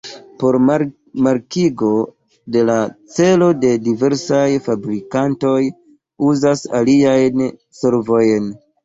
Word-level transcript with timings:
Por 0.41 0.55
markigo 1.25 1.89
de 2.55 2.63
la 2.69 2.77
celo 3.17 3.49
la 3.65 3.73
diversaj 3.89 4.47
fabrikantoj 4.69 5.53
uzas 6.31 6.65
aliajn 6.81 7.45
solvojn. 7.83 8.51